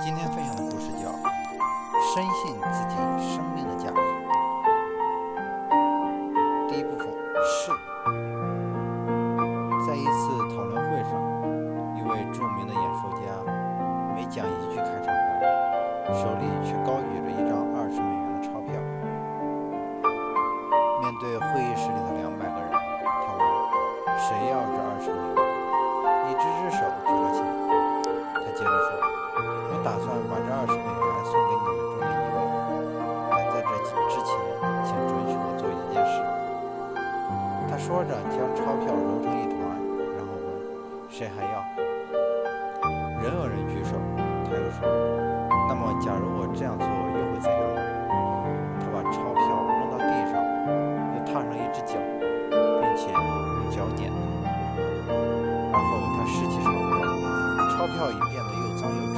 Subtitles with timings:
[0.00, 1.08] 今天分享的故事叫
[2.14, 2.96] 《深信自己
[3.34, 3.96] 生命的价值》。
[6.68, 7.06] 第一部分
[7.44, 7.70] 是，
[9.86, 11.12] 在一次讨论会上，
[11.96, 13.20] 一位著名的演说家
[14.14, 18.72] 每讲一句开场白，手里却高举着一张二十美元的钞票。
[21.00, 22.70] 面对会议室里的两百个人，
[23.26, 23.40] 他问
[24.18, 25.42] ：“谁要这二十美元？”
[37.82, 39.58] 说着，将钞票揉成一团，
[40.14, 40.46] 然后问
[41.10, 41.66] ：“谁还要？”
[43.20, 43.98] 人有人举手。
[44.46, 44.86] 他又说
[45.66, 47.58] ：“那么，假如我这样做，又会怎样？”
[48.78, 50.38] 他把钞票扔到地上，
[51.10, 51.98] 又踏上一只脚，
[52.54, 54.12] 并且用脚碾
[54.46, 54.46] 它。
[55.74, 57.02] 然后他拾起钞票，
[57.74, 59.10] 钞票已变得又脏又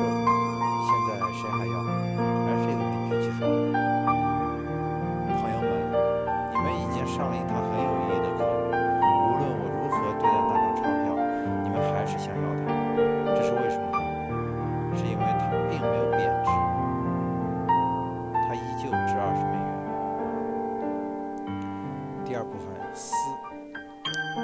[22.95, 23.15] 思。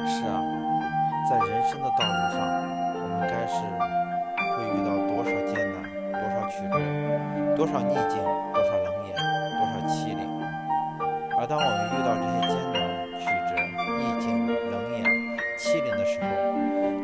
[0.06, 0.42] 是啊，
[1.28, 2.38] 在人生的道路上，
[2.94, 3.54] 我们该是
[4.56, 5.74] 会遇到多少艰难？
[6.12, 6.74] 多少曲折，
[7.56, 8.18] 多少逆境，
[8.52, 9.14] 多少冷眼，
[9.58, 10.22] 多少欺凌。
[11.38, 12.76] 而当我们遇到这些艰难、
[13.18, 13.56] 曲折、
[13.98, 15.02] 逆境、冷眼、
[15.58, 16.26] 欺凌的时候，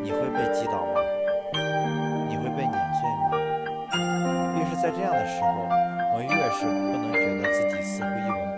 [0.03, 1.01] 你会被击倒吗？
[2.29, 3.39] 你会被碾碎吗？
[4.59, 5.49] 越是在这样的时候，
[6.13, 8.56] 我们越是不能觉得自己似乎一无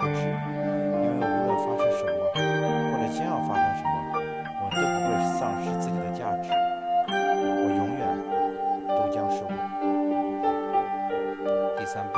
[11.88, 12.17] some